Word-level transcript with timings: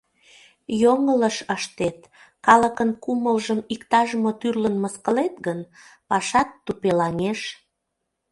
Йоҥылыш 0.81 1.37
ыштет, 1.55 1.99
калыкын 2.45 2.89
кумылжым 3.03 3.59
иктаж-мо 3.73 4.31
тӱрлын 4.39 4.75
мыскылет 4.83 5.35
гын, 5.45 5.59
пашат 6.09 6.49
тупелаҥеш. 6.65 7.41